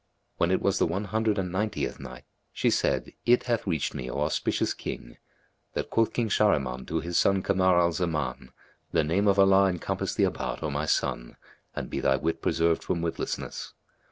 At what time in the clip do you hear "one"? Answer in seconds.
0.87-1.03